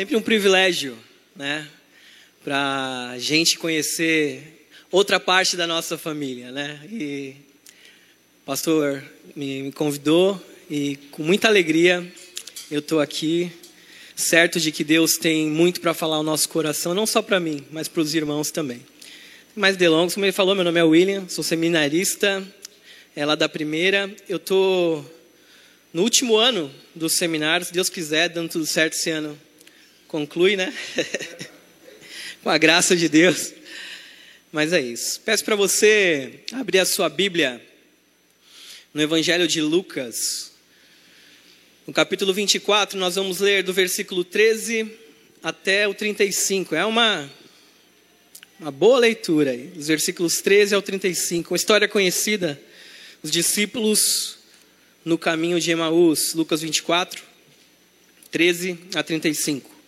[0.00, 0.96] sempre um privilégio,
[1.36, 1.68] né?
[2.42, 6.80] Para gente conhecer outra parte da nossa família, né?
[6.90, 7.36] E
[8.40, 9.04] o pastor
[9.36, 12.10] me convidou e com muita alegria
[12.70, 13.52] eu estou aqui,
[14.16, 17.62] certo de que Deus tem muito para falar ao nosso coração, não só para mim,
[17.70, 18.80] mas para os irmãos também.
[19.54, 22.42] Mais delongas, como ele falou, meu nome é William, sou seminarista,
[23.14, 24.10] é lá da primeira.
[24.26, 25.04] Eu estou
[25.92, 29.38] no último ano do seminário, se Deus quiser, dando tudo certo esse ano.
[30.10, 30.74] Conclui, né?
[32.42, 33.54] Com a graça de Deus.
[34.50, 35.20] Mas é isso.
[35.20, 37.64] Peço para você abrir a sua Bíblia
[38.92, 40.50] no Evangelho de Lucas.
[41.86, 44.90] No capítulo 24, nós vamos ler do versículo 13
[45.44, 46.74] até o 35.
[46.74, 47.30] É uma,
[48.58, 51.52] uma boa leitura, aí, dos versículos 13 ao 35.
[51.52, 52.60] Uma história conhecida.
[53.22, 54.38] Os discípulos
[55.04, 57.22] no caminho de Emaús, Lucas 24,
[58.32, 59.78] 13 a 35.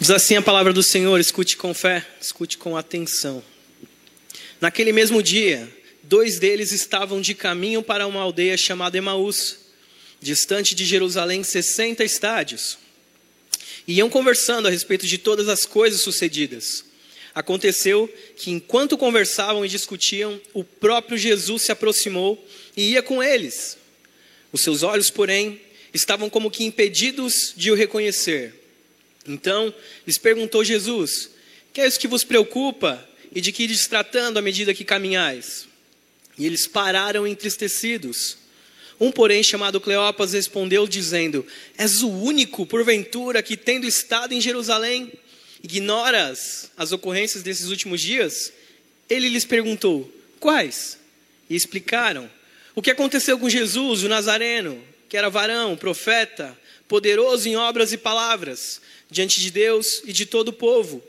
[0.00, 3.44] Diz assim a palavra do Senhor: escute com fé, escute com atenção.
[4.58, 5.68] Naquele mesmo dia,
[6.02, 9.58] dois deles estavam de caminho para uma aldeia chamada Emaús,
[10.18, 12.78] distante de Jerusalém 60 estádios.
[13.86, 16.82] E iam conversando a respeito de todas as coisas sucedidas.
[17.34, 22.42] Aconteceu que, enquanto conversavam e discutiam, o próprio Jesus se aproximou
[22.74, 23.76] e ia com eles.
[24.50, 25.60] Os seus olhos, porém,
[25.92, 28.59] estavam como que impedidos de o reconhecer.
[29.26, 29.72] Então
[30.06, 31.30] lhes perguntou Jesus:
[31.72, 35.68] Que é isso que vos preocupa e de que ides tratando à medida que caminhais?
[36.38, 38.38] E eles pararam entristecidos.
[38.98, 45.12] Um, porém, chamado Cleopas, respondeu, dizendo: És o único, porventura, que, tendo estado em Jerusalém,
[45.62, 48.52] ignoras as ocorrências desses últimos dias?
[49.08, 50.98] Ele lhes perguntou: Quais?
[51.48, 52.30] E explicaram:
[52.74, 57.96] O que aconteceu com Jesus, o Nazareno, que era varão, profeta, poderoso em obras e
[57.98, 58.80] palavras,
[59.10, 61.02] diante de Deus e de todo o povo.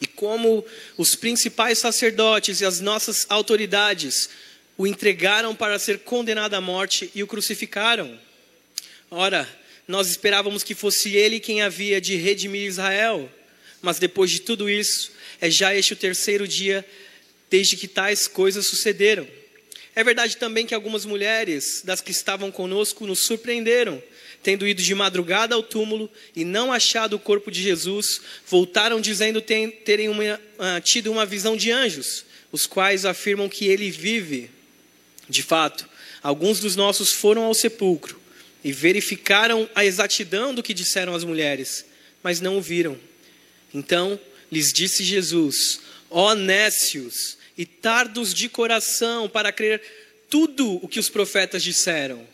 [0.00, 0.64] E como
[0.96, 4.28] os principais sacerdotes e as nossas autoridades
[4.76, 8.18] o entregaram para ser condenado à morte e o crucificaram.
[9.10, 9.48] Ora,
[9.86, 13.30] nós esperávamos que fosse ele quem havia de redimir Israel,
[13.80, 16.84] mas depois de tudo isso, é já este o terceiro dia
[17.50, 19.28] desde que tais coisas sucederam.
[19.94, 24.02] É verdade também que algumas mulheres das que estavam conosco nos surpreenderam,
[24.44, 29.40] tendo ido de madrugada ao túmulo e não achado o corpo de Jesus, voltaram dizendo
[29.40, 34.50] terem uma, uh, tido uma visão de anjos, os quais afirmam que ele vive.
[35.28, 35.88] De fato,
[36.22, 38.20] alguns dos nossos foram ao sepulcro
[38.62, 41.86] e verificaram a exatidão do que disseram as mulheres,
[42.22, 42.98] mas não o viram.
[43.72, 44.20] Então
[44.52, 45.80] lhes disse Jesus:
[46.10, 49.82] Ó oh, nécios e tardos de coração para crer
[50.28, 52.33] tudo o que os profetas disseram.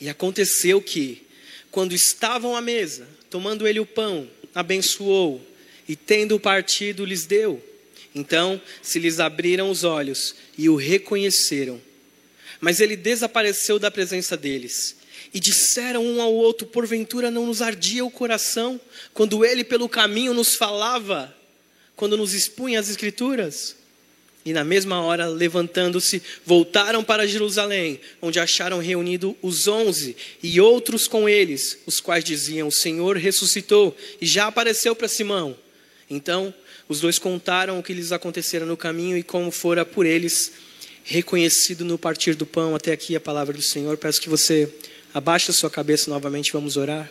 [0.00, 1.22] E aconteceu que,
[1.70, 5.44] quando estavam à mesa, tomando ele o pão, abençoou
[5.88, 7.62] e, tendo partido, lhes deu.
[8.14, 11.80] Então se lhes abriram os olhos e o reconheceram.
[12.58, 14.96] Mas ele desapareceu da presença deles.
[15.34, 18.80] E disseram um ao outro: Porventura não nos ardia o coração
[19.12, 21.34] quando ele pelo caminho nos falava,
[21.94, 23.76] quando nos expunha as Escrituras?
[24.46, 31.08] E na mesma hora, levantando-se, voltaram para Jerusalém, onde acharam reunido os onze e outros
[31.08, 35.58] com eles, os quais diziam: O Senhor ressuscitou e já apareceu para Simão.
[36.08, 36.54] Então,
[36.88, 40.52] os dois contaram o que lhes acontecera no caminho e como fora por eles
[41.02, 42.76] reconhecido no partir do pão.
[42.76, 43.96] Até aqui a palavra do Senhor.
[43.96, 44.72] Peço que você
[45.12, 47.10] abaixe a sua cabeça novamente, vamos orar.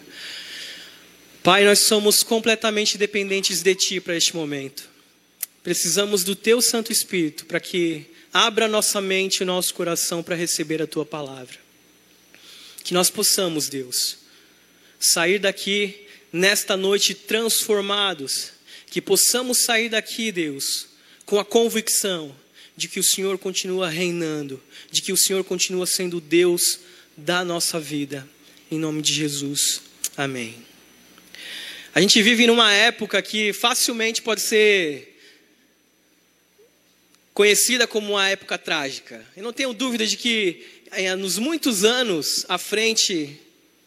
[1.44, 4.95] Pai, nós somos completamente dependentes de Ti para este momento.
[5.66, 10.80] Precisamos do Teu Santo Espírito para que abra nossa mente e nosso coração para receber
[10.80, 11.58] a Tua palavra.
[12.84, 14.20] Que nós possamos, Deus,
[15.00, 18.52] sair daqui nesta noite transformados.
[18.92, 20.86] Que possamos sair daqui, Deus,
[21.26, 22.36] com a convicção
[22.78, 24.62] de que o Senhor continua reinando,
[24.92, 26.82] de que o Senhor continua sendo Deus
[27.18, 28.30] da nossa vida.
[28.70, 29.82] Em nome de Jesus.
[30.16, 30.64] Amém.
[31.92, 35.15] A gente vive numa época que facilmente pode ser
[37.36, 39.24] conhecida como a época trágica.
[39.36, 43.38] Eu não tenho dúvida de que é, nos muitos anos à frente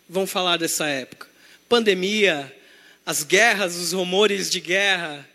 [0.07, 1.27] vão falar dessa época.
[1.67, 2.55] Pandemia,
[3.07, 5.27] as guerras, os rumores de guerra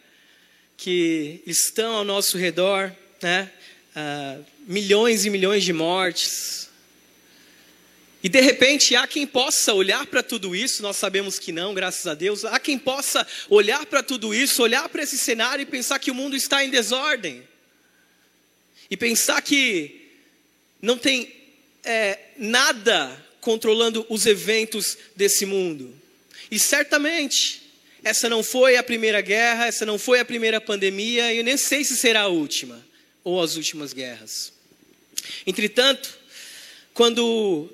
[0.78, 3.52] que estão ao nosso redor, né?
[3.96, 4.38] Ah,
[4.68, 6.70] milhões e milhões de mortes.
[8.24, 12.06] E de repente há quem possa olhar para tudo isso, nós sabemos que não, graças
[12.06, 12.46] a Deus.
[12.46, 16.16] Há quem possa olhar para tudo isso, olhar para esse cenário e pensar que o
[16.16, 17.44] mundo está em desordem.
[18.90, 20.10] E pensar que
[20.82, 21.32] não tem
[21.84, 25.94] é, nada controlando os eventos desse mundo.
[26.50, 27.62] E certamente,
[28.04, 31.58] essa não foi a primeira guerra, essa não foi a primeira pandemia, e eu nem
[31.58, 32.86] sei se será a última,
[33.24, 34.54] ou as últimas guerras.
[35.46, 36.18] Entretanto,
[36.94, 37.70] quando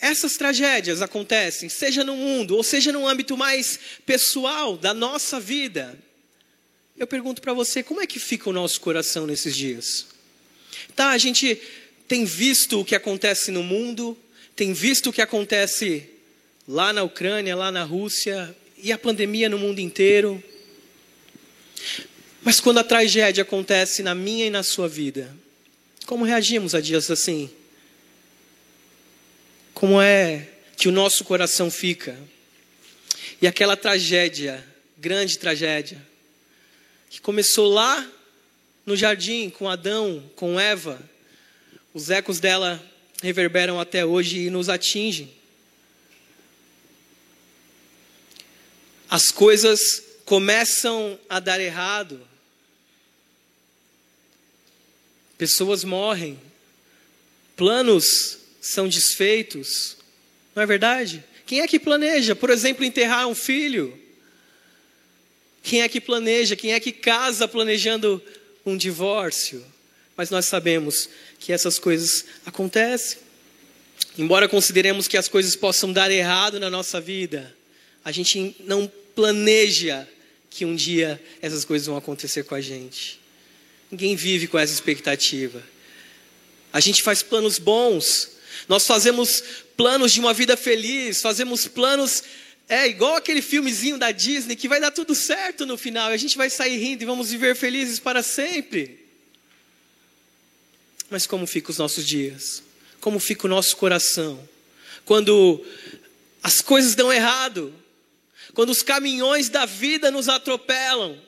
[0.00, 5.98] essas tragédias acontecem, seja no mundo, ou seja no âmbito mais pessoal da nossa vida,
[6.96, 10.06] eu pergunto para você, como é que fica o nosso coração nesses dias?
[10.94, 11.60] Tá, a gente
[12.06, 14.16] tem visto o que acontece no mundo,
[14.56, 16.08] tem visto o que acontece
[16.66, 20.42] lá na Ucrânia, lá na Rússia, e a pandemia no mundo inteiro.
[22.42, 25.34] Mas quando a tragédia acontece na minha e na sua vida,
[26.06, 27.50] como reagimos a dias assim?
[29.74, 32.18] Como é que o nosso coração fica?
[33.40, 34.64] E aquela tragédia,
[34.96, 36.00] grande tragédia,
[37.10, 38.06] que começou lá
[38.88, 40.98] no jardim com Adão, com Eva,
[41.92, 42.82] os ecos dela
[43.22, 45.30] reverberam até hoje e nos atingem.
[49.10, 52.18] As coisas começam a dar errado.
[55.36, 56.40] Pessoas morrem.
[57.58, 59.98] Planos são desfeitos.
[60.56, 61.22] Não é verdade?
[61.44, 64.00] Quem é que planeja, por exemplo, enterrar um filho?
[65.62, 66.56] Quem é que planeja?
[66.56, 68.22] Quem é que casa planejando
[68.68, 69.64] um divórcio?
[70.16, 73.18] Mas nós sabemos que essas coisas acontecem.
[74.16, 77.54] Embora consideremos que as coisas possam dar errado na nossa vida,
[78.04, 80.08] a gente não planeja
[80.50, 83.20] que um dia essas coisas vão acontecer com a gente.
[83.90, 85.62] Ninguém vive com essa expectativa.
[86.72, 88.30] A gente faz planos bons,
[88.68, 89.42] nós fazemos
[89.76, 92.22] planos de uma vida feliz, fazemos planos
[92.68, 96.36] é igual aquele filmezinho da Disney que vai dar tudo certo no final, a gente
[96.36, 99.06] vai sair rindo e vamos viver felizes para sempre.
[101.08, 102.62] Mas como ficam os nossos dias?
[103.00, 104.46] Como fica o nosso coração?
[105.04, 105.64] Quando
[106.42, 107.74] as coisas dão errado,
[108.52, 111.18] quando os caminhões da vida nos atropelam,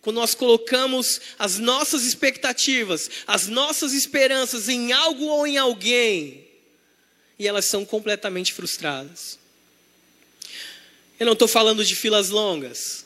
[0.00, 6.46] quando nós colocamos as nossas expectativas, as nossas esperanças em algo ou em alguém,
[7.38, 9.38] e elas são completamente frustradas.
[11.18, 13.04] Eu não estou falando de filas longas,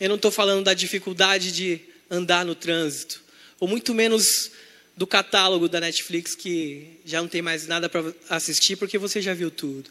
[0.00, 1.80] eu não estou falando da dificuldade de
[2.10, 3.22] andar no trânsito,
[3.60, 4.50] ou muito menos
[4.96, 9.32] do catálogo da Netflix que já não tem mais nada para assistir porque você já
[9.32, 9.90] viu tudo.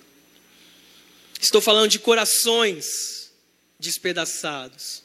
[1.40, 3.32] Estou falando de corações
[3.80, 5.04] despedaçados,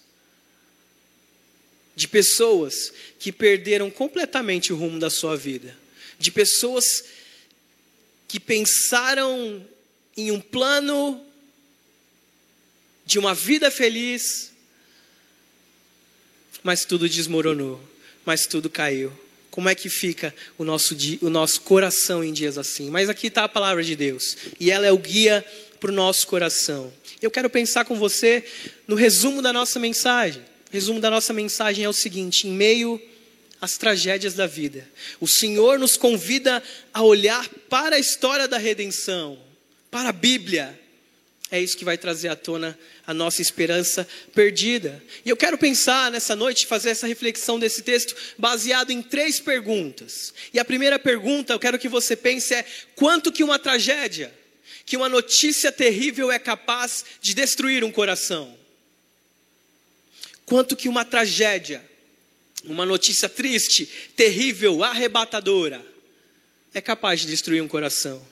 [1.94, 5.76] de pessoas que perderam completamente o rumo da sua vida,
[6.18, 7.04] de pessoas
[8.26, 9.66] que pensaram
[10.16, 11.29] em um plano
[13.10, 14.52] de uma vida feliz,
[16.62, 17.90] mas tudo desmoronou
[18.24, 19.12] mas tudo caiu.
[19.50, 22.88] Como é que fica o nosso, o nosso coração em dias assim?
[22.90, 25.44] Mas aqui está a palavra de Deus, e ela é o guia
[25.80, 26.92] para o nosso coração.
[27.20, 28.44] Eu quero pensar com você
[28.86, 30.42] no resumo da nossa mensagem.
[30.42, 33.02] O resumo da nossa mensagem é o seguinte: em meio
[33.60, 34.88] às tragédias da vida,
[35.18, 36.62] o Senhor nos convida
[36.94, 39.36] a olhar para a história da redenção,
[39.90, 40.79] para a Bíblia,
[41.50, 45.02] é isso que vai trazer à tona a nossa esperança perdida.
[45.24, 50.32] E eu quero pensar nessa noite, fazer essa reflexão desse texto baseado em três perguntas.
[50.54, 52.64] E a primeira pergunta, eu quero que você pense é:
[52.94, 54.32] quanto que uma tragédia,
[54.86, 58.56] que uma notícia terrível é capaz de destruir um coração?
[60.46, 61.84] Quanto que uma tragédia,
[62.64, 65.84] uma notícia triste, terrível, arrebatadora,
[66.72, 68.24] é capaz de destruir um coração?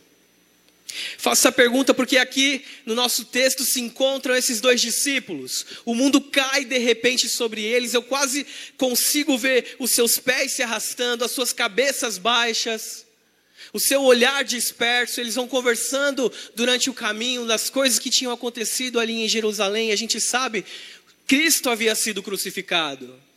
[1.18, 5.66] Faço essa pergunta porque aqui no nosso texto se encontram esses dois discípulos.
[5.84, 10.62] O mundo cai de repente sobre eles, eu quase consigo ver os seus pés se
[10.62, 13.06] arrastando, as suas cabeças baixas,
[13.72, 15.20] o seu olhar disperso.
[15.20, 19.92] Eles vão conversando durante o caminho das coisas que tinham acontecido ali em Jerusalém.
[19.92, 20.64] A gente sabe,
[21.26, 23.27] Cristo havia sido crucificado.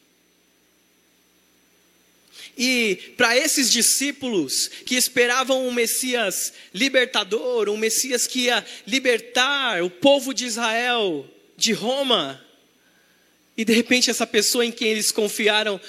[2.57, 9.89] E para esses discípulos que esperavam um Messias libertador, um Messias que ia libertar o
[9.89, 11.25] povo de Israel
[11.57, 12.43] de Roma,
[13.57, 15.79] E de repente, essa pessoa em quem eles confiaram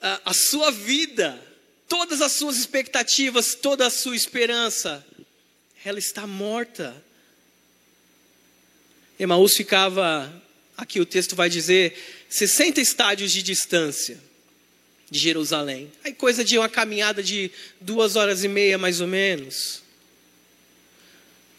[0.00, 1.40] a, a sua vida,
[1.88, 5.04] todas as suas expectativas, toda a sua esperança,
[5.84, 6.94] ela está morta.
[9.18, 10.42] Emaús ficava,
[10.76, 11.96] aqui o texto vai dizer,
[12.28, 14.20] 60 estádios de distância
[15.10, 15.90] de Jerusalém.
[16.02, 19.82] Aí coisa de uma caminhada de duas horas e meia, mais ou menos.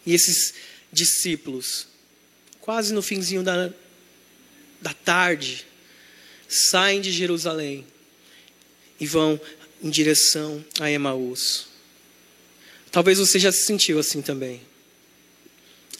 [0.04, 0.54] E esses
[0.92, 1.86] discípulos,
[2.60, 3.70] quase no finzinho da,
[4.80, 5.66] da tarde,
[6.48, 7.86] saem de Jerusalém
[9.00, 9.40] e vão
[9.82, 11.66] em direção a Emaús.
[12.90, 14.60] Talvez você já se sentiu assim também.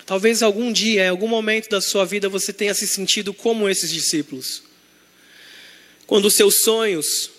[0.06, 3.90] Talvez algum dia, em algum momento da sua vida, você tenha se sentido como esses
[3.90, 4.62] discípulos.
[6.06, 7.30] Quando os seus sonhos,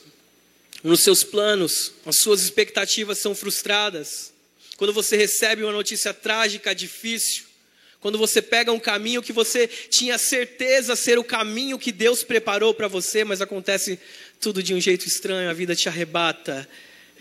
[0.88, 4.32] nos seus planos, as suas expectativas são frustradas.
[4.78, 7.44] Quando você recebe uma notícia trágica, difícil.
[8.00, 12.74] Quando você pega um caminho que você tinha certeza ser o caminho que Deus preparou
[12.74, 14.00] para você, mas acontece
[14.40, 16.68] tudo de um jeito estranho, a vida te arrebata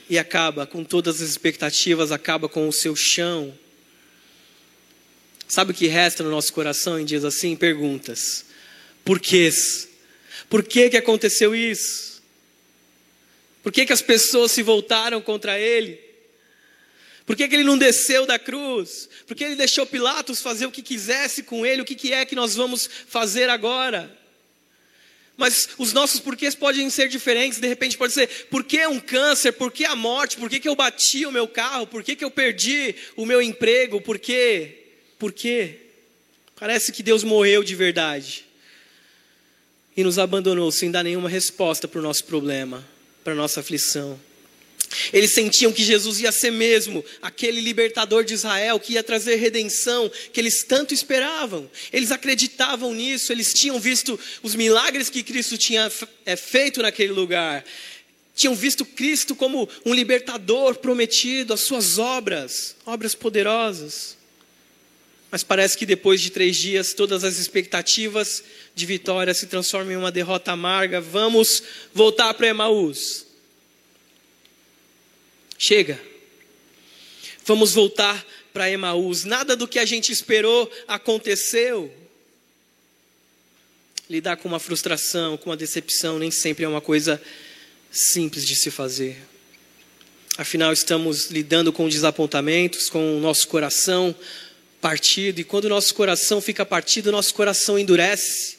[0.08, 3.52] e acaba com todas as expectativas, acaba com o seu chão.
[5.48, 7.56] Sabe o que resta no nosso coração em dias assim?
[7.56, 8.44] Perguntas.
[9.04, 9.50] Por quê?
[10.48, 12.15] Por que, que aconteceu isso?
[13.66, 15.98] Por que, que as pessoas se voltaram contra ele?
[17.26, 19.08] Por que, que ele não desceu da cruz?
[19.26, 21.82] Por que ele deixou Pilatos fazer o que quisesse com ele?
[21.82, 24.08] O que, que é que nós vamos fazer agora?
[25.36, 27.58] Mas os nossos porquês podem ser diferentes.
[27.58, 29.50] De repente pode ser, por que um câncer?
[29.50, 30.36] Por que a morte?
[30.36, 31.88] Por que, que eu bati o meu carro?
[31.88, 34.00] Por que, que eu perdi o meu emprego?
[34.00, 34.84] Por quê?
[35.18, 35.80] Por quê?
[36.54, 38.44] Parece que Deus morreu de verdade.
[39.96, 42.94] E nos abandonou sem dar nenhuma resposta para o nosso problema,
[43.26, 44.16] para nossa aflição.
[45.12, 50.08] Eles sentiam que Jesus ia ser mesmo aquele libertador de Israel, que ia trazer redenção,
[50.32, 51.68] que eles tanto esperavam.
[51.92, 55.90] Eles acreditavam nisso, eles tinham visto os milagres que Cristo tinha
[56.24, 57.64] é, feito naquele lugar.
[58.32, 64.16] Tinham visto Cristo como um libertador prometido, as suas obras, obras poderosas.
[65.36, 68.42] Mas parece que depois de três dias, todas as expectativas
[68.74, 70.98] de vitória se transformam em uma derrota amarga.
[70.98, 71.62] Vamos
[71.92, 73.26] voltar para Emaús.
[75.58, 76.00] Chega.
[77.44, 79.24] Vamos voltar para Emaús.
[79.24, 81.92] Nada do que a gente esperou aconteceu.
[84.08, 87.20] Lidar com uma frustração, com uma decepção, nem sempre é uma coisa
[87.90, 89.18] simples de se fazer.
[90.38, 94.16] Afinal, estamos lidando com desapontamentos, com o nosso coração
[94.86, 98.58] partido, e quando o nosso coração fica partido, nosso coração endurece,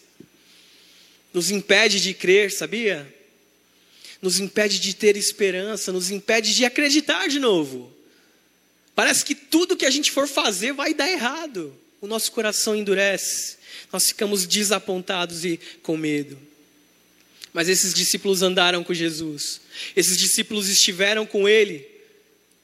[1.34, 3.15] nos impede de crer, sabia?
[4.22, 7.89] nos impede de ter esperança, nos impede de acreditar de novo.
[8.96, 11.74] Parece que tudo que a gente for fazer vai dar errado.
[12.01, 13.55] O nosso coração endurece,
[13.93, 16.38] nós ficamos desapontados e com medo.
[17.53, 19.62] Mas esses discípulos andaram com Jesus,
[19.96, 21.88] esses discípulos estiveram com Ele,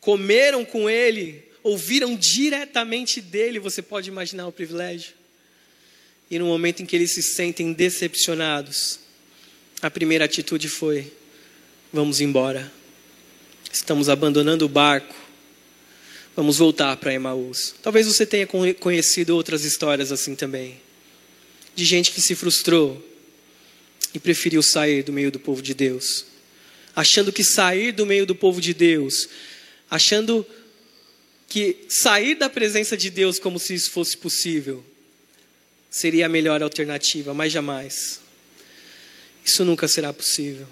[0.02, 3.60] comeram com Ele, ouviram diretamente dele.
[3.60, 5.14] Você pode imaginar o privilégio?
[6.30, 9.00] E no momento em que eles se sentem decepcionados,
[9.82, 11.12] a primeira atitude foi:
[11.92, 12.72] Vamos embora.
[13.72, 15.16] Estamos abandonando o barco.
[16.36, 17.76] Vamos voltar para Emaús.
[17.82, 20.82] Talvez você tenha conhecido outras histórias assim também.
[21.76, 23.04] De gente que se frustrou
[24.14, 26.26] e preferiu sair do meio do povo de Deus.
[26.96, 29.28] Achando que sair do meio do povo de Deus,
[29.90, 30.46] achando
[31.54, 34.84] que sair da presença de Deus como se isso fosse possível,
[35.88, 38.22] seria a melhor alternativa, mas jamais.
[39.46, 40.68] Isso nunca será possível.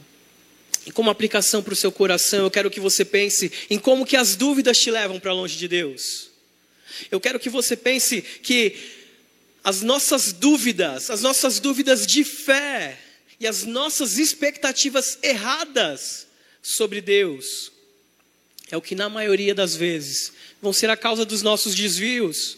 [0.84, 4.18] E como aplicação para o seu coração, eu quero que você pense em como que
[4.18, 6.32] as dúvidas te levam para longe de Deus.
[7.12, 8.76] Eu quero que você pense que
[9.64, 12.98] as nossas dúvidas, as nossas dúvidas de fé
[13.40, 16.26] e as nossas expectativas erradas
[16.60, 17.72] sobre Deus
[18.72, 22.58] é o que na maioria das vezes vão ser a causa dos nossos desvios,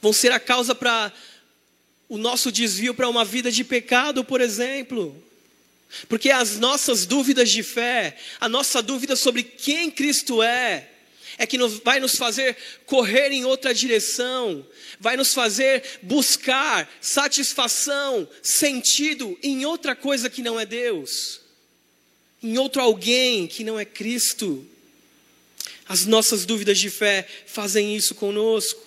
[0.00, 1.12] vão ser a causa para
[2.08, 5.20] o nosso desvio para uma vida de pecado, por exemplo.
[6.08, 10.88] Porque as nossas dúvidas de fé, a nossa dúvida sobre quem Cristo é,
[11.36, 14.64] é que vai nos fazer correr em outra direção,
[15.00, 21.40] vai nos fazer buscar satisfação, sentido em outra coisa que não é Deus,
[22.42, 24.68] em outro alguém que não é Cristo.
[25.88, 28.82] As nossas dúvidas de fé fazem isso conosco.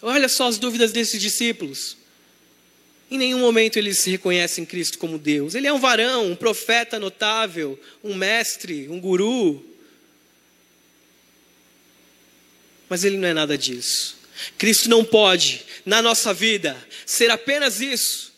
[0.00, 1.96] Olha só as dúvidas desses discípulos.
[3.10, 5.54] Em nenhum momento eles reconhecem Cristo como Deus.
[5.54, 9.64] Ele é um varão, um profeta notável, um mestre, um guru.
[12.88, 14.16] Mas ele não é nada disso.
[14.58, 16.76] Cristo não pode, na nossa vida,
[17.06, 18.32] ser apenas isso.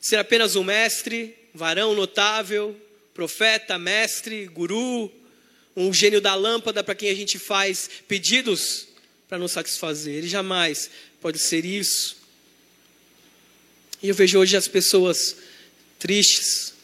[0.00, 2.74] ser apenas um mestre, varão notável,
[3.12, 5.12] profeta, mestre, guru,
[5.76, 8.88] um gênio da lâmpada para quem a gente faz pedidos
[9.28, 10.14] para nos satisfazer.
[10.14, 12.16] Ele jamais pode ser isso.
[14.02, 15.36] E eu vejo hoje as pessoas
[15.98, 16.74] tristes,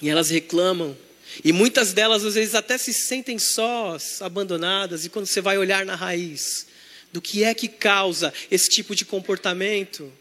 [0.00, 0.96] e elas reclamam,
[1.44, 5.86] e muitas delas às vezes até se sentem sós, abandonadas, e quando você vai olhar
[5.86, 6.66] na raiz
[7.12, 10.12] do que é que causa esse tipo de comportamento,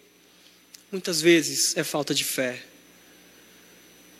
[0.92, 2.64] muitas vezes é falta de fé.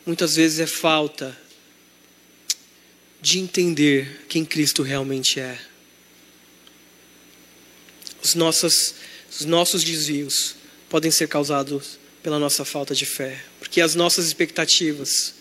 [0.06, 1.38] Muitas vezes é falta
[3.22, 5.60] de entender quem Cristo realmente é.
[8.24, 8.96] Os nossos,
[9.30, 10.56] os nossos desvios
[10.90, 15.36] podem ser causados pela nossa falta de fé, porque as nossas expectativas,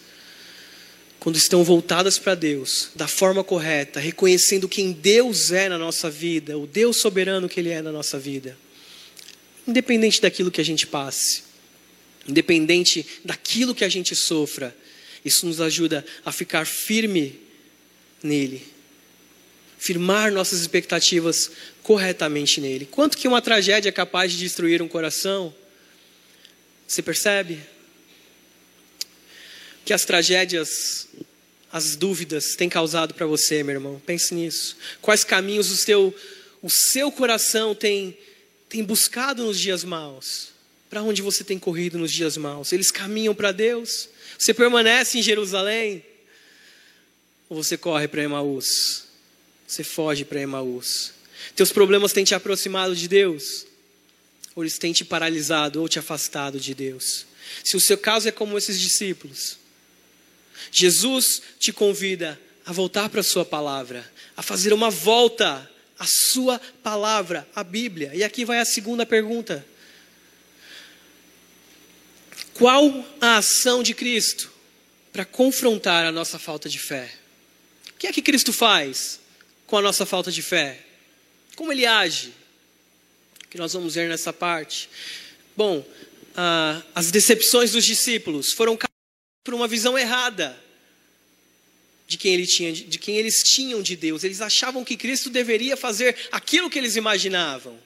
[1.19, 6.59] quando estão voltadas para Deus, da forma correta, reconhecendo quem Deus é na nossa vida,
[6.59, 8.57] o Deus soberano que Ele é na nossa vida,
[9.67, 11.43] independente daquilo que a gente passe,
[12.27, 14.75] independente daquilo que a gente sofra,
[15.25, 17.50] isso nos ajuda a ficar firme
[18.23, 18.67] nele.
[19.79, 21.51] Firmar nossas expectativas
[21.83, 22.87] corretamente nele.
[22.87, 25.55] Quanto que uma tragédia é capaz de destruir um coração?
[26.87, 27.61] Você percebe?
[29.85, 31.09] Que as tragédias,
[31.73, 34.03] as dúvidas têm causado para você, meu irmão.
[34.05, 34.77] Pense nisso.
[35.01, 36.15] Quais caminhos o seu,
[36.61, 38.19] o seu coração tem,
[38.69, 40.49] tem buscado nos dias maus?
[40.91, 42.73] Para onde você tem corrido nos dias maus?
[42.73, 44.09] Eles caminham para Deus?
[44.37, 46.05] Você permanece em Jerusalém?
[47.51, 49.05] Ou você corre para Emaús?
[49.67, 51.13] Você foge para Emaús?
[51.57, 53.67] Teus problemas têm te aproximado de Deus?
[54.55, 57.27] Ou eles têm te paralisado ou te afastado de Deus?
[57.65, 59.59] Se o seu caso é como esses discípulos,
[60.71, 66.61] Jesus te convida a voltar para a sua palavra, a fazer uma volta à sua
[66.85, 68.13] palavra, a Bíblia.
[68.15, 69.67] E aqui vai a segunda pergunta:
[72.55, 74.53] qual a ação de Cristo
[75.13, 77.20] para confrontar a nossa falta de fé?
[78.01, 79.21] Que é que Cristo faz
[79.67, 80.81] com a nossa falta de fé?
[81.55, 82.33] Como ele age?
[83.51, 84.89] Que nós vamos ver nessa parte.
[85.55, 85.87] Bom,
[86.35, 88.79] ah, as decepções dos discípulos foram
[89.45, 90.59] por uma visão errada
[92.09, 94.25] de quem, ele tinha, de quem eles tinham de Deus.
[94.25, 97.79] Eles achavam que Cristo deveria fazer aquilo que eles imaginavam: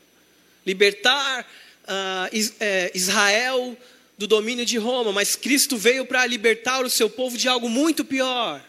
[0.64, 1.44] libertar
[1.88, 3.77] ah, é, Israel
[4.16, 8.05] do domínio de Roma, mas Cristo veio para libertar o seu povo de algo muito
[8.05, 8.64] pior.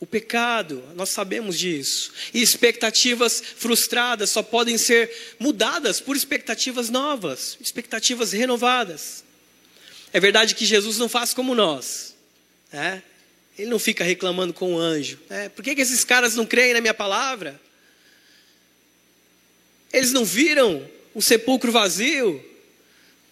[0.00, 2.10] O pecado, nós sabemos disso.
[2.32, 9.22] E expectativas frustradas só podem ser mudadas por expectativas novas, expectativas renovadas.
[10.10, 12.16] É verdade que Jesus não faz como nós.
[12.72, 13.02] Né?
[13.58, 15.18] Ele não fica reclamando com o anjo.
[15.28, 15.50] Né?
[15.50, 17.60] Por que, que esses caras não creem na minha palavra?
[19.92, 22.42] Eles não viram o sepulcro vazio?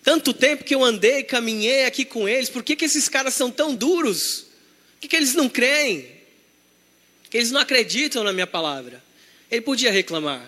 [0.04, 3.50] Tanto tempo que eu andei, caminhei aqui com eles, por que, que esses caras são
[3.50, 4.46] tão duros?
[4.94, 6.17] Por que, que eles não creem?
[7.32, 9.02] Eles não acreditam na minha palavra?
[9.50, 10.46] Ele podia reclamar,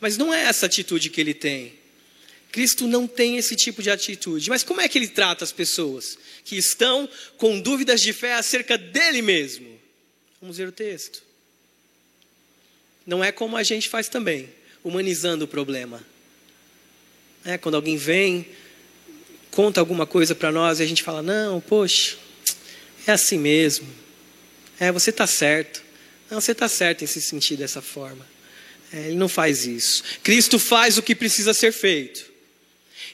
[0.00, 1.78] mas não é essa atitude que ele tem.
[2.50, 4.48] Cristo não tem esse tipo de atitude.
[4.48, 8.78] Mas como é que ele trata as pessoas que estão com dúvidas de fé acerca
[8.78, 9.78] dele mesmo?
[10.40, 11.22] Vamos ver o texto.
[13.06, 14.48] Não é como a gente faz também,
[14.82, 16.04] humanizando o problema.
[17.44, 18.46] É, quando alguém vem,
[19.50, 22.16] conta alguma coisa para nós e a gente fala: não, poxa,
[23.06, 23.88] é assim mesmo.
[24.78, 25.82] É, você está certo.
[26.30, 28.26] Não, você está certo em se sentir dessa forma.
[28.92, 30.02] É, ele não faz isso.
[30.22, 32.30] Cristo faz o que precisa ser feito.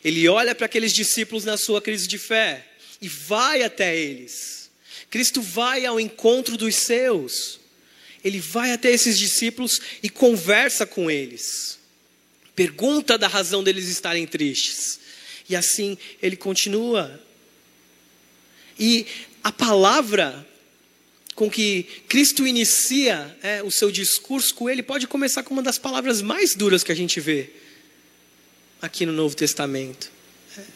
[0.04, 2.66] Ele olha para aqueles discípulos na sua crise de fé
[3.00, 4.70] e vai até eles.
[5.10, 7.60] Cristo vai ao encontro dos seus.
[8.22, 11.78] Ele vai até esses discípulos e conversa com eles.
[12.54, 15.00] Pergunta da razão deles estarem tristes.
[15.48, 17.20] E assim ele continua.
[18.78, 19.06] E
[19.42, 20.46] a palavra
[21.34, 25.78] com que Cristo inicia é, o seu discurso com ele pode começar com uma das
[25.78, 27.50] palavras mais duras que a gente vê
[28.80, 30.12] aqui no Novo Testamento.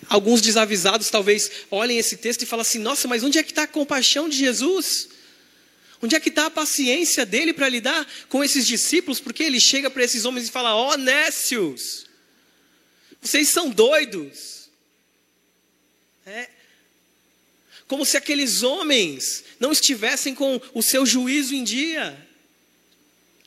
[0.08, 3.62] Alguns desavisados talvez olhem esse texto e falem assim: nossa, mas onde é que está
[3.62, 5.08] a compaixão de Jesus?
[6.02, 9.20] Onde é que está a paciência dele para lidar com esses discípulos?
[9.20, 12.06] Porque ele chega para esses homens e fala: ó, oh, nécios,
[13.20, 14.68] vocês são doidos.
[16.26, 16.57] É.
[17.88, 22.16] Como se aqueles homens não estivessem com o seu juízo em dia.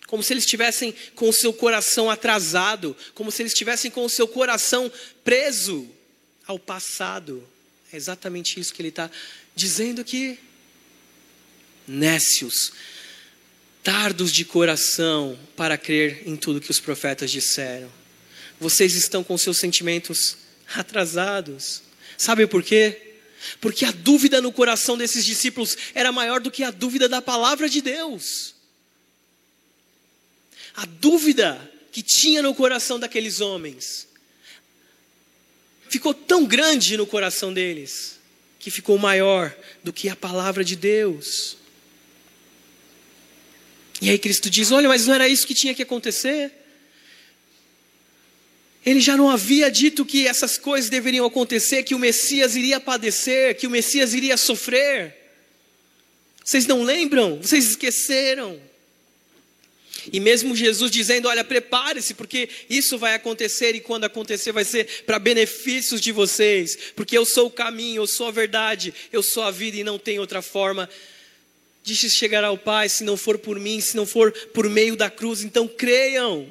[0.08, 2.98] Como se eles estivessem com o seu coração atrasado.
[3.14, 4.92] Como se eles estivessem com o seu coração
[5.24, 5.88] preso
[6.48, 7.48] ao passado.
[7.94, 9.12] É exatamente isso que ele está
[9.56, 10.40] dizendo aqui.
[11.88, 12.74] Nécios,
[13.84, 17.92] tardos de coração para crer em tudo que os profetas disseram.
[18.60, 20.38] Vocês estão com seus sentimentos
[20.74, 21.84] atrasados.
[22.18, 23.11] Sabe por quê?
[23.60, 27.70] Porque a dúvida no coração desses discípulos era maior do que a dúvida da palavra
[27.70, 28.56] de Deus.
[30.76, 34.08] A dúvida que tinha no coração daqueles homens
[35.90, 38.20] ficou tão grande no coração deles
[38.60, 41.58] que ficou maior do que a palavra de Deus.
[44.02, 46.61] E aí Cristo diz: Olha, mas não era isso que tinha que acontecer?
[48.86, 53.56] Ele já não havia dito que essas coisas deveriam acontecer, que o Messias iria padecer,
[53.56, 55.16] que o Messias iria sofrer.
[56.44, 57.38] Vocês não lembram?
[57.38, 58.60] Vocês esqueceram.
[60.12, 65.04] E mesmo Jesus dizendo: Olha, prepare-se, porque isso vai acontecer, e quando acontecer, vai ser
[65.06, 69.44] para benefícios de vocês, porque eu sou o caminho, eu sou a verdade, eu sou
[69.44, 70.90] a vida e não tem outra forma
[71.84, 75.10] de chegar ao Pai se não for por mim, se não for por meio da
[75.10, 75.44] cruz.
[75.44, 76.48] Então creiam.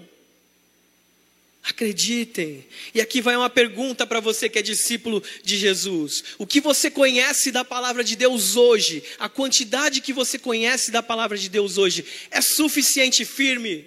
[1.62, 2.66] Acreditem.
[2.94, 6.24] E aqui vai uma pergunta para você que é discípulo de Jesus.
[6.38, 11.02] O que você conhece da palavra de Deus hoje, a quantidade que você conhece da
[11.02, 13.84] palavra de Deus hoje, é suficiente firme?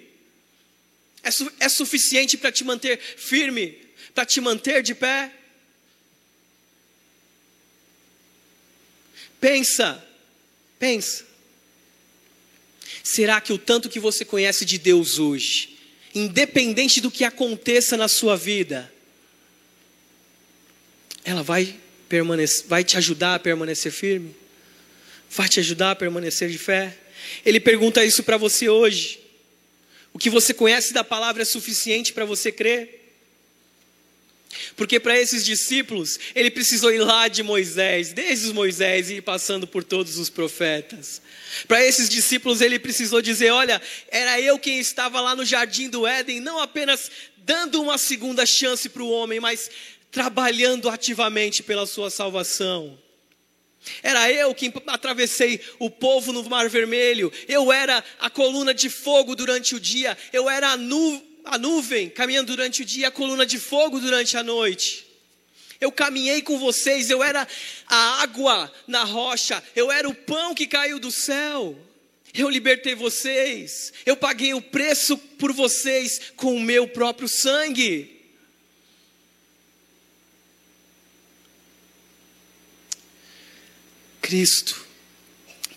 [1.22, 3.76] É, su é suficiente para te manter firme?
[4.14, 5.32] Para te manter de pé?
[9.40, 10.06] Pensa,
[10.78, 11.26] pensa.
[13.02, 15.73] Será que o tanto que você conhece de Deus hoje,
[16.14, 18.92] independente do que aconteça na sua vida,
[21.24, 21.74] ela vai
[22.08, 24.34] permanecer, vai te ajudar a permanecer firme?
[25.30, 26.96] Vai te ajudar a permanecer de fé?
[27.44, 29.20] Ele pergunta isso para você hoje.
[30.12, 33.03] O que você conhece da palavra é suficiente para você crer?
[34.76, 39.66] Porque para esses discípulos, ele precisou ir lá de Moisés, desde Moisés e ir passando
[39.66, 41.20] por todos os profetas.
[41.68, 46.06] Para esses discípulos, ele precisou dizer: Olha, era eu quem estava lá no jardim do
[46.06, 49.70] Éden, não apenas dando uma segunda chance para o homem, mas
[50.10, 52.98] trabalhando ativamente pela sua salvação.
[54.02, 59.34] Era eu quem atravessei o povo no Mar Vermelho, eu era a coluna de fogo
[59.34, 63.44] durante o dia, eu era a nuvem a nuvem caminhando durante o dia, a coluna
[63.44, 65.06] de fogo durante a noite.
[65.80, 67.46] Eu caminhei com vocês, eu era
[67.86, 71.78] a água na rocha, eu era o pão que caiu do céu.
[72.32, 78.10] Eu libertei vocês, eu paguei o preço por vocês com o meu próprio sangue.
[84.20, 84.84] Cristo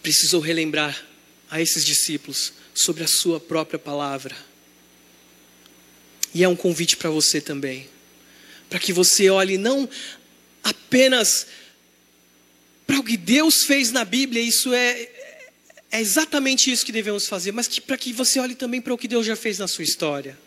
[0.01, 1.05] precisou relembrar
[1.49, 4.35] a esses discípulos sobre a sua própria palavra.
[6.33, 7.87] E é um convite para você também.
[8.69, 9.89] Para que você olhe não
[10.63, 11.47] apenas
[12.85, 15.09] para o que Deus fez na Bíblia, isso é,
[15.91, 19.07] é exatamente isso que devemos fazer, mas para que você olhe também para o que
[19.07, 20.37] Deus já fez na sua história.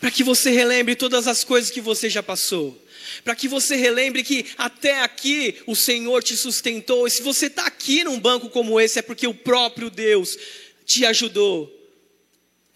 [0.00, 2.80] Para que você relembre todas as coisas que você já passou.
[3.24, 7.06] Para que você relembre que até aqui o Senhor te sustentou.
[7.06, 10.38] E se você está aqui num banco como esse, é porque o próprio Deus
[10.86, 11.76] te ajudou.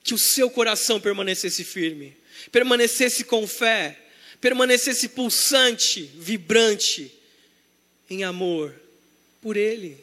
[0.02, 2.14] Que o seu coração permanecesse firme
[2.50, 3.98] permanecesse com fé,
[4.40, 7.12] permanecesse pulsante, vibrante
[8.08, 8.74] em amor
[9.40, 10.02] por Ele.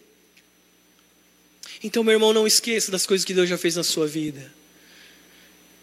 [1.84, 4.52] Então, meu irmão, não esqueça das coisas que Deus já fez na sua vida.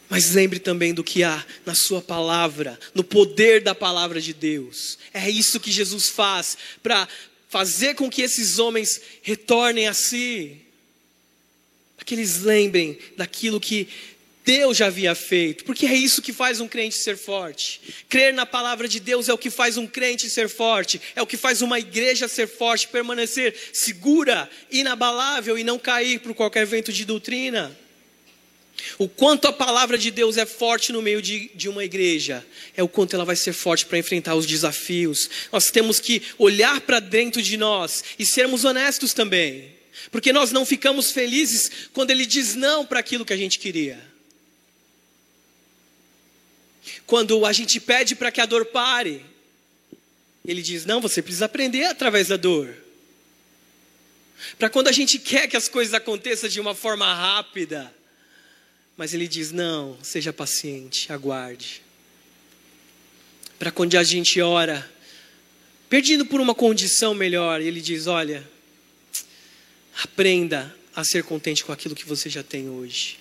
[0.09, 4.99] Mas lembre também do que há na Sua palavra, no poder da palavra de Deus.
[5.12, 7.07] É isso que Jesus faz para
[7.49, 10.57] fazer com que esses homens retornem a si.
[11.97, 13.88] Para que eles lembrem daquilo que
[14.49, 17.83] Deus já havia feito, porque é isso que faz um crente ser forte.
[18.09, 21.27] Crer na palavra de Deus é o que faz um crente ser forte, é o
[21.27, 26.91] que faz uma igreja ser forte, permanecer segura, inabalável e não cair por qualquer vento
[26.91, 27.79] de doutrina.
[28.97, 32.43] O quanto a palavra de Deus é forte no meio de, de uma igreja,
[32.75, 35.29] é o quanto ela vai ser forte para enfrentar os desafios.
[35.53, 39.77] Nós temos que olhar para dentro de nós e sermos honestos também,
[40.11, 44.17] porque nós não ficamos felizes quando Ele diz não para aquilo que a gente queria.
[47.07, 49.25] Quando a gente pede para que a dor pare,
[50.45, 52.75] ele diz: não, você precisa aprender através da dor.
[54.59, 57.93] Para quando a gente quer que as coisas aconteçam de uma forma rápida,
[58.97, 61.83] mas ele diz: não, seja paciente, aguarde.
[63.59, 64.88] Para quando a gente ora,
[65.88, 68.49] perdido por uma condição melhor, ele diz: olha,
[70.03, 73.19] aprenda a ser contente com aquilo que você já tem hoje.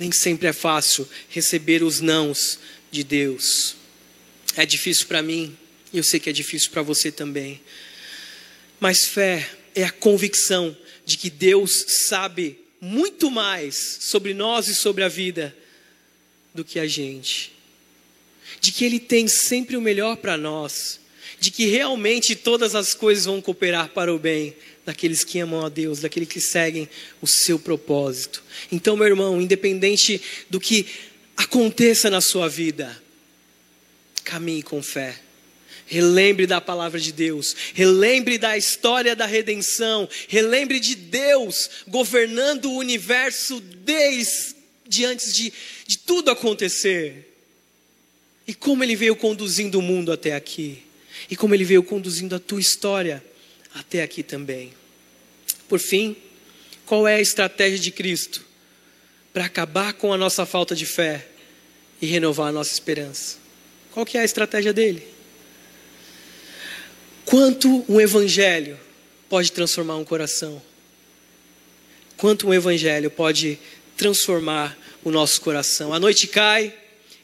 [0.00, 2.58] Nem sempre é fácil receber os nãos
[2.90, 3.76] de Deus.
[4.56, 5.54] É difícil para mim,
[5.92, 7.60] e eu sei que é difícil para você também.
[8.80, 15.04] Mas fé é a convicção de que Deus sabe muito mais sobre nós e sobre
[15.04, 15.54] a vida
[16.54, 17.52] do que a gente.
[18.58, 20.98] De que Ele tem sempre o melhor para nós.
[21.40, 24.54] de que realmente todas as coisas vão cooperar para o bem
[24.84, 26.88] daqueles que amam a Deus, daqueles que seguem
[27.20, 28.42] o seu propósito.
[28.72, 30.86] Então, meu irmão, independente do que
[31.36, 33.00] aconteça na sua vida,
[34.24, 35.18] caminhe com fé.
[35.86, 42.76] Relembre da palavra de Deus, relembre da história da redenção, relembre de Deus governando o
[42.76, 45.52] universo desde antes de,
[45.86, 47.26] de tudo acontecer.
[48.46, 50.82] E como ele veio conduzindo o mundo até aqui,
[51.28, 53.22] e como ele veio conduzindo a tua história
[53.74, 54.72] até aqui também.
[55.68, 56.16] Por fim,
[56.86, 58.44] qual é a estratégia de Cristo
[59.32, 61.26] para acabar com a nossa falta de fé
[62.02, 63.38] e renovar a nossa esperança?
[63.92, 65.06] Qual que é a estratégia dele?
[67.24, 68.78] Quanto um evangelho
[69.28, 70.60] pode transformar um coração?
[72.16, 73.58] Quanto um evangelho pode
[73.96, 75.92] transformar o nosso coração?
[75.92, 76.74] A noite cai,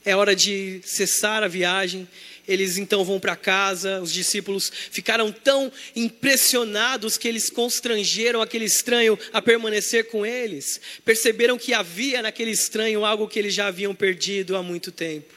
[0.04, 2.06] é hora de cessar a viagem.
[2.48, 4.00] Eles então vão para casa.
[4.00, 10.80] Os discípulos ficaram tão impressionados que eles constrangeram aquele estranho a permanecer com eles.
[11.04, 15.34] Perceberam que havia naquele estranho algo que eles já haviam perdido há muito tempo.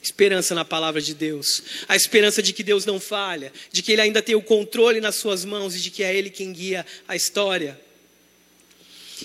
[0.00, 1.62] Esperança na palavra de Deus.
[1.88, 5.16] A esperança de que Deus não falha, de que Ele ainda tem o controle nas
[5.16, 7.78] suas mãos e de que é Ele quem guia a história.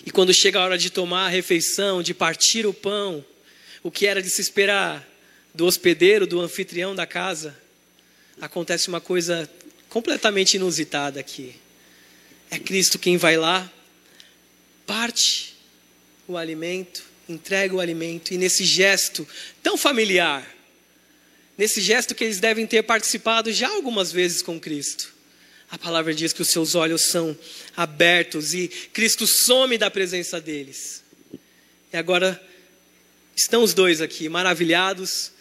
[0.06, 3.24] E quando chega a hora de tomar a refeição, de partir o pão,
[3.84, 5.08] o que era de se esperar
[5.54, 7.56] do hospedeiro, do anfitrião da casa,
[8.42, 9.50] acontece uma coisa
[9.90, 11.56] completamente inusitada aqui.
[12.50, 13.72] É Cristo quem vai lá,
[14.86, 15.56] parte
[16.28, 19.28] o alimento, entrega o alimento, e nesse gesto
[19.62, 20.48] tão familiar,
[21.58, 25.14] nesse gesto que eles devem ter participado já algumas vezes com Cristo.
[25.70, 27.38] A palavra diz que os seus olhos são
[27.76, 31.04] abertos e Cristo some da presença deles.
[31.92, 32.42] E agora
[33.36, 35.32] estão os dois aqui, maravilhados,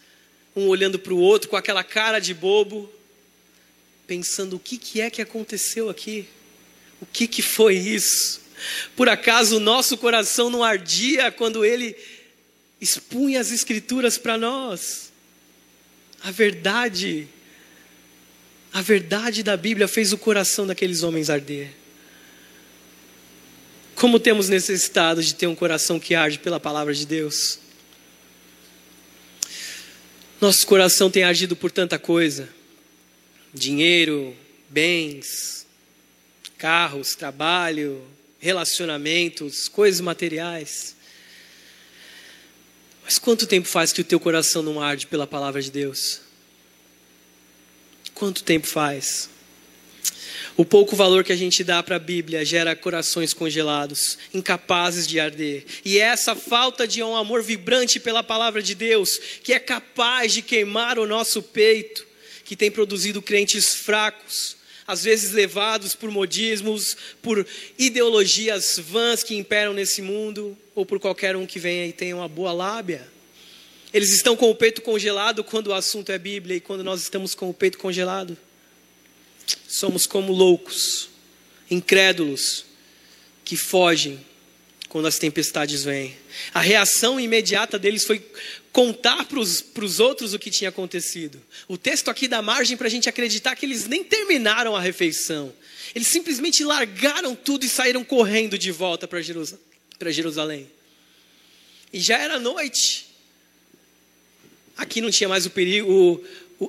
[0.55, 2.91] um olhando para o outro com aquela cara de bobo,
[4.07, 6.27] pensando o que, que é que aconteceu aqui?
[7.01, 8.41] O que, que foi isso?
[8.95, 11.97] Por acaso o nosso coração não ardia quando ele
[12.81, 15.11] expunha as Escrituras para nós?
[16.23, 17.27] A verdade,
[18.73, 21.71] a verdade da Bíblia fez o coração daqueles homens arder.
[23.95, 27.59] Como temos necessitado de ter um coração que arde pela palavra de Deus?
[30.43, 32.49] Nosso coração tem ardido por tanta coisa:
[33.55, 34.37] dinheiro,
[34.69, 35.65] bens,
[36.59, 38.05] carros, trabalho,
[38.41, 40.97] relacionamentos, coisas materiais.
[43.05, 46.23] Mas quanto tempo faz que o teu coração não arde pela palavra de Deus?
[48.13, 49.31] Quanto tempo faz?
[50.55, 55.19] O pouco valor que a gente dá para a Bíblia gera corações congelados, incapazes de
[55.19, 55.65] arder.
[55.83, 60.35] E é essa falta de um amor vibrante pela palavra de Deus, que é capaz
[60.35, 62.07] de queimar o nosso peito,
[62.45, 67.47] que tem produzido crentes fracos, às vezes levados por modismos, por
[67.79, 72.29] ideologias vãs que imperam nesse mundo, ou por qualquer um que venha e tenha uma
[72.29, 73.09] boa lábia.
[73.93, 77.35] Eles estão com o peito congelado quando o assunto é Bíblia e quando nós estamos
[77.35, 78.37] com o peito congelado.
[79.67, 81.09] Somos como loucos,
[81.71, 82.65] incrédulos,
[83.45, 84.25] que fogem
[84.89, 86.15] quando as tempestades vêm.
[86.53, 88.23] A reação imediata deles foi
[88.71, 91.43] contar para os outros o que tinha acontecido.
[91.67, 95.53] O texto aqui dá margem para a gente acreditar que eles nem terminaram a refeição.
[95.95, 99.23] Eles simplesmente largaram tudo e saíram correndo de volta para
[100.11, 100.71] Jerusalém.
[101.91, 103.07] E já era noite.
[104.77, 106.23] Aqui não tinha mais o perigo,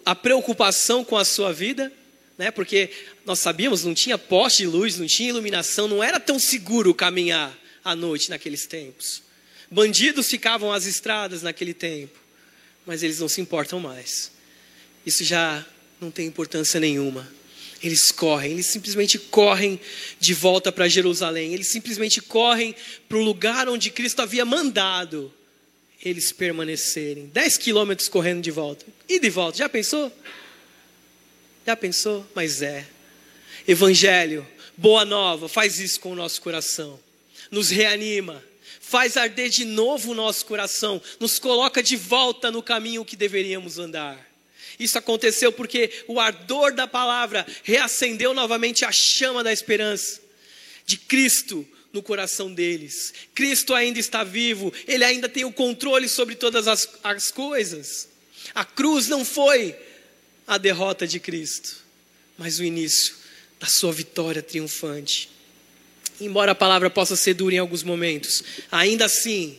[0.05, 1.91] a preocupação com a sua vida
[2.37, 2.51] né?
[2.51, 2.89] Porque
[3.25, 7.57] nós sabíamos, não tinha poste de luz, não tinha iluminação, não era tão seguro caminhar
[7.83, 9.21] à noite naqueles tempos.
[9.69, 12.17] Bandidos ficavam às estradas naquele tempo,
[12.85, 14.31] mas eles não se importam mais.
[15.05, 15.65] Isso já
[15.99, 17.27] não tem importância nenhuma.
[17.81, 19.79] Eles correm, eles simplesmente correm
[20.19, 22.73] de volta para Jerusalém, eles simplesmente correm
[23.09, 25.33] para o lugar onde Cristo havia mandado
[26.03, 27.29] eles permanecerem.
[27.33, 28.85] Dez quilômetros correndo de volta.
[29.07, 30.11] E de volta, já pensou?
[31.65, 32.25] Já pensou?
[32.35, 32.85] Mas é.
[33.65, 34.45] Evangelho,
[34.75, 36.99] boa nova, faz isso com o nosso coração.
[37.49, 38.43] Nos reanima,
[38.81, 43.79] faz arder de novo o nosso coração, nos coloca de volta no caminho que deveríamos
[43.79, 44.19] andar.
[44.77, 50.19] Isso aconteceu porque o ardor da palavra reacendeu novamente a chama da esperança
[50.85, 53.13] de Cristo no coração deles.
[53.33, 58.09] Cristo ainda está vivo, ele ainda tem o controle sobre todas as, as coisas.
[58.53, 59.75] A cruz não foi
[60.47, 61.77] a derrota de Cristo,
[62.37, 63.15] mas o início
[63.59, 65.29] da sua vitória triunfante.
[66.19, 69.57] Embora a palavra possa ser dura em alguns momentos, ainda assim,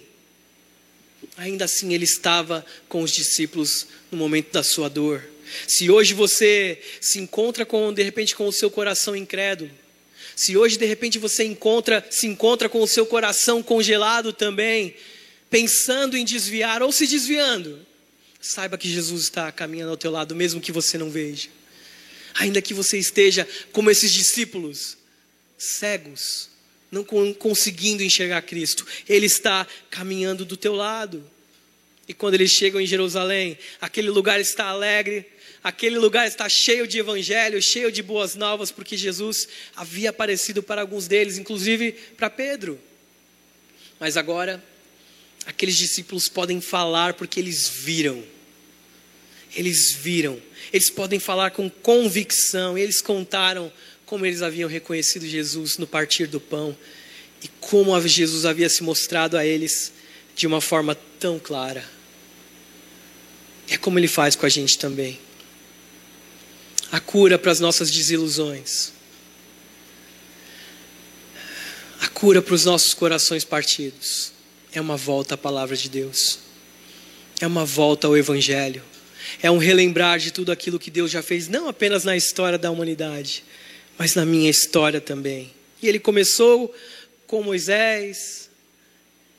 [1.36, 5.24] ainda assim ele estava com os discípulos no momento da sua dor.
[5.66, 9.70] Se hoje você se encontra com de repente com o seu coração incrédulo,
[10.36, 14.94] se hoje de repente você encontra, se encontra com o seu coração congelado também,
[15.48, 17.86] pensando em desviar ou se desviando,
[18.44, 21.48] saiba que Jesus está caminhando ao teu lado, mesmo que você não veja.
[22.34, 24.98] Ainda que você esteja como esses discípulos,
[25.56, 26.50] cegos,
[26.90, 27.02] não
[27.34, 31.24] conseguindo enxergar Cristo, Ele está caminhando do teu lado.
[32.06, 35.26] E quando eles chegam em Jerusalém, aquele lugar está alegre,
[35.62, 40.82] aquele lugar está cheio de evangelho, cheio de boas novas, porque Jesus havia aparecido para
[40.82, 42.78] alguns deles, inclusive para Pedro.
[43.98, 44.62] Mas agora,
[45.46, 48.33] aqueles discípulos podem falar porque eles viram.
[49.54, 50.40] Eles viram.
[50.72, 52.76] Eles podem falar com convicção.
[52.76, 53.72] Eles contaram
[54.06, 56.76] como eles haviam reconhecido Jesus no partir do pão
[57.42, 59.92] e como Jesus havia se mostrado a eles
[60.34, 61.84] de uma forma tão clara.
[63.68, 65.18] É como ele faz com a gente também.
[66.90, 68.92] A cura para as nossas desilusões.
[72.00, 74.32] A cura para os nossos corações partidos.
[74.72, 76.38] É uma volta à palavra de Deus.
[77.40, 78.82] É uma volta ao Evangelho.
[79.42, 82.70] É um relembrar de tudo aquilo que Deus já fez, não apenas na história da
[82.70, 83.44] humanidade,
[83.98, 85.52] mas na minha história também.
[85.82, 86.74] E ele começou
[87.26, 88.48] com Moisés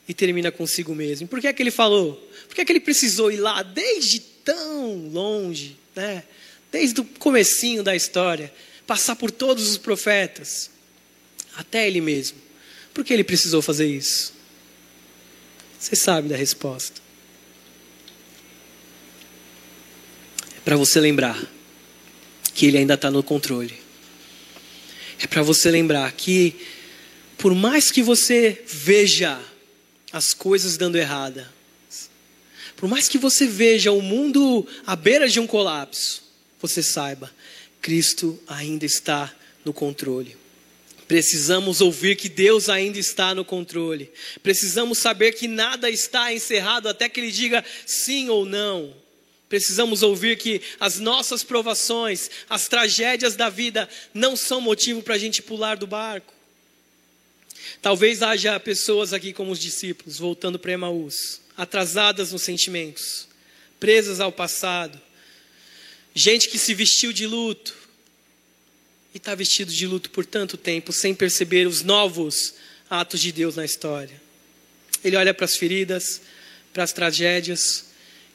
[0.08, 1.28] e termina consigo mesmo.
[1.28, 2.16] Por que é que ele falou?
[2.48, 6.24] Por que é que ele precisou ir lá desde tão longe, né?
[6.72, 8.54] Desde o comecinho da história,
[8.86, 10.70] passar por todos os profetas,
[11.56, 12.38] até ele mesmo.
[12.94, 14.34] Por que ele precisou fazer isso?
[15.80, 17.02] Você sabe da resposta.
[20.66, 21.40] Para você lembrar
[22.56, 23.76] que ele ainda está no controle.
[25.20, 26.56] É para você lembrar que,
[27.38, 29.40] por mais que você veja
[30.12, 31.54] as coisas dando errada,
[32.76, 36.24] por mais que você veja o mundo à beira de um colapso,
[36.60, 37.32] você saiba,
[37.80, 40.36] Cristo ainda está no controle.
[41.08, 44.12] Precisamos ouvir que Deus ainda está no controle.
[44.42, 49.05] Precisamos saber que nada está encerrado até que Ele diga sim ou não.
[49.48, 55.20] Precisamos ouvir que as nossas provações, as tragédias da vida, não são motivo para a
[55.20, 56.34] gente pular do barco.
[57.82, 63.28] Talvez haja pessoas aqui como os discípulos, voltando para Emaús, atrasadas nos sentimentos,
[63.80, 65.00] presas ao passado,
[66.14, 67.76] gente que se vestiu de luto
[69.14, 72.56] e está vestido de luto por tanto tempo, sem perceber os novos
[72.90, 74.22] atos de Deus na história.
[75.04, 76.22] Ele olha para as feridas,
[76.74, 77.86] para as tragédias,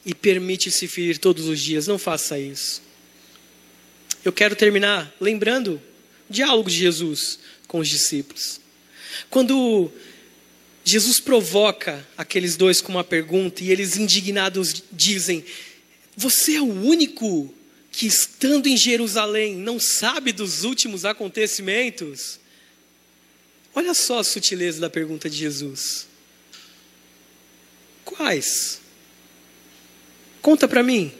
[0.05, 1.87] e permite-se ferir todos os dias.
[1.87, 2.81] Não faça isso.
[4.23, 5.81] Eu quero terminar lembrando
[6.29, 8.59] o diálogo de Jesus com os discípulos.
[9.29, 9.91] Quando
[10.83, 15.45] Jesus provoca aqueles dois com uma pergunta e eles indignados dizem:
[16.15, 17.53] Você é o único
[17.91, 22.39] que, estando em Jerusalém, não sabe dos últimos acontecimentos?
[23.73, 26.07] Olha só a sutileza da pergunta de Jesus.
[28.03, 28.80] Quais?
[30.41, 31.11] Conta para mim.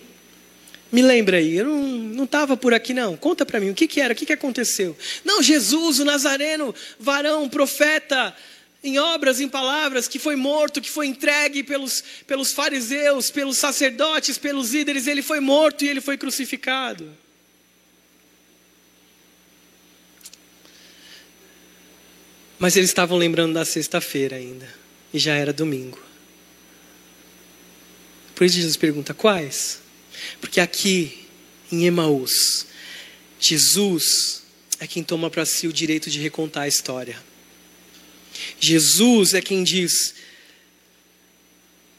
[0.92, 3.16] Me lembra aí, eu não estava por aqui não.
[3.16, 4.98] Conta para mim, o que, que era, o que, que aconteceu?
[5.24, 8.36] Não, Jesus, o Nazareno, varão, profeta,
[8.84, 14.38] em obras, em palavras, que foi morto, que foi entregue pelos, pelos fariseus, pelos sacerdotes,
[14.38, 17.10] pelos líderes, ele foi morto e ele foi crucificado.
[22.60, 24.68] Mas eles estavam lembrando da sexta-feira ainda,
[25.14, 26.11] e já era domingo.
[28.42, 29.82] Por isso Jesus pergunta: quais?
[30.40, 31.28] Porque aqui
[31.72, 32.66] em Emaús,
[33.40, 34.42] Jesus
[34.80, 37.22] é quem toma para si o direito de recontar a história.
[38.60, 40.16] Jesus é quem diz: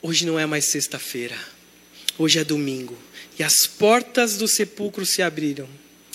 [0.02, 1.38] hoje não é mais sexta-feira,
[2.18, 2.98] hoje é domingo,
[3.38, 5.68] e as portas do sepulcro se abriram,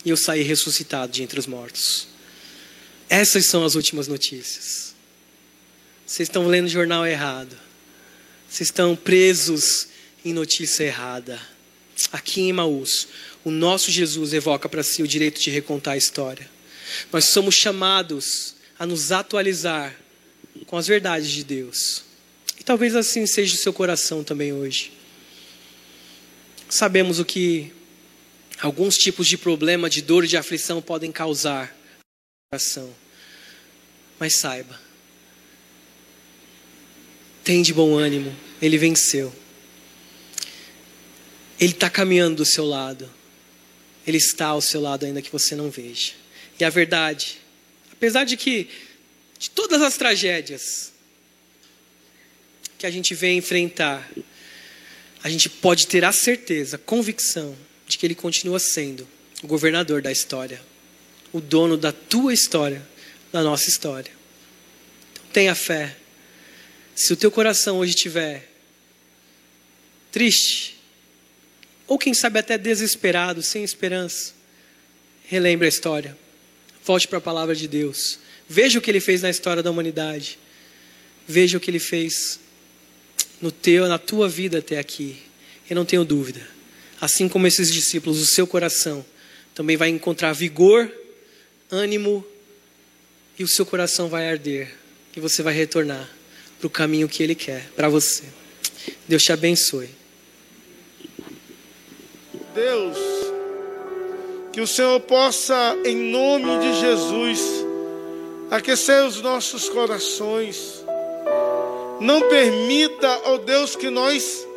[0.04, 2.10] e eu saí ressuscitado de entre os mortos.
[3.08, 4.94] Essas são as últimas notícias.
[6.06, 7.58] Vocês estão lendo o jornal errado.
[8.50, 9.88] Vocês estão presos
[10.30, 11.40] em notícia errada.
[12.12, 13.08] Aqui em Maús,
[13.44, 16.50] o nosso Jesus evoca para si o direito de recontar a história.
[17.12, 19.96] Nós somos chamados a nos atualizar
[20.66, 22.04] com as verdades de Deus.
[22.60, 24.92] E talvez assim seja o seu coração também hoje.
[26.70, 27.72] Sabemos o que
[28.60, 32.94] alguns tipos de problema, de dor e de aflição podem causar no coração.
[34.20, 34.80] Mas saiba,
[37.44, 39.34] tem de bom ânimo, ele venceu.
[41.60, 43.10] Ele está caminhando do seu lado.
[44.06, 46.14] Ele está ao seu lado ainda que você não veja.
[46.60, 47.40] E a verdade,
[47.92, 48.70] apesar de que
[49.38, 50.92] de todas as tragédias
[52.78, 54.10] que a gente vem enfrentar,
[55.24, 57.56] a gente pode ter a certeza, convicção
[57.88, 59.08] de que Ele continua sendo
[59.44, 60.62] o governador da história,
[61.34, 62.88] o dono da tua história,
[63.32, 64.12] da nossa história.
[65.12, 65.96] Então, tenha fé.
[66.96, 68.50] Se o teu coração hoje estiver
[70.12, 70.77] triste,
[71.88, 74.34] ou quem sabe até desesperado, sem esperança,
[75.26, 76.18] relembre a história.
[76.84, 78.20] Volte para a palavra de Deus.
[78.48, 80.38] Veja o que ele fez na história da humanidade.
[81.28, 82.40] Veja o que ele fez
[83.42, 85.18] no teu, na tua vida até aqui.
[85.70, 86.48] Eu não tenho dúvida.
[87.00, 89.06] Assim como esses discípulos, o seu coração
[89.54, 90.92] também vai encontrar vigor,
[91.70, 92.26] ânimo
[93.38, 94.74] e o seu coração vai arder
[95.16, 96.10] e você vai retornar
[96.60, 98.24] para o caminho que ele quer para você.
[99.08, 99.90] Deus te abençoe.
[102.58, 102.98] Deus,
[104.52, 107.40] que o Senhor possa, em nome de Jesus,
[108.50, 110.84] aquecer os nossos corações.
[112.02, 114.48] Não permita, ó oh Deus, que nós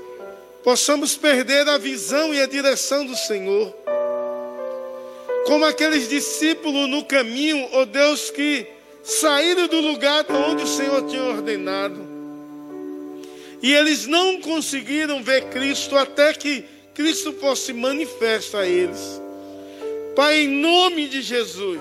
[0.65, 3.71] possamos perder a visão e a direção do Senhor.
[5.45, 8.67] Como aqueles discípulos no caminho, ó oh Deus, que
[9.05, 12.01] saíram do lugar onde o Senhor tinha ordenado.
[13.63, 19.21] E eles não conseguiram ver Cristo até que Cristo fosse manifesto a eles.
[20.15, 21.81] Pai, em nome de Jesus,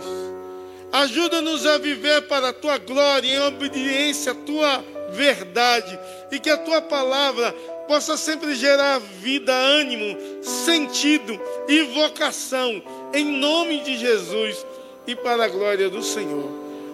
[0.92, 6.00] ajuda-nos a viver para a tua glória, em obediência à tua verdade,
[6.32, 7.52] e que a tua palavra
[7.88, 12.82] possa sempre gerar vida, ânimo, sentido e vocação,
[13.14, 14.64] em nome de Jesus
[15.08, 16.52] e para a glória do Senhor.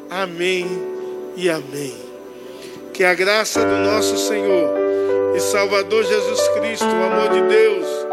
[0.10, 0.66] Amém
[1.36, 1.94] e amém.
[2.94, 4.74] Que a graça do nosso Senhor
[5.36, 8.05] e Salvador Jesus Cristo, o amor de Deus,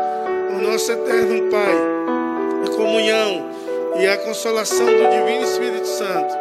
[0.62, 1.74] nosso eterno Pai,
[2.64, 3.50] a comunhão
[3.98, 6.34] e a consolação do Divino Espírito Santo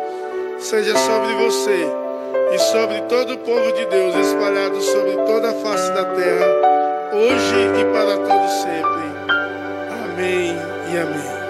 [0.60, 1.88] seja sobre você
[2.54, 6.46] e sobre todo o povo de Deus espalhado sobre toda a face da terra,
[7.14, 9.02] hoje e para todo sempre.
[9.90, 10.56] Amém
[10.94, 11.41] e amém.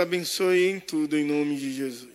[0.00, 2.09] Abençoe em tudo, em nome de Jesus.